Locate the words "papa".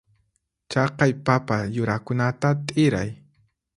1.25-1.57